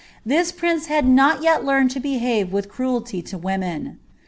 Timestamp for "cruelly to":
2.69-3.37